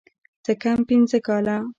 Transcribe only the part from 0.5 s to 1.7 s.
کم پينځه کاله.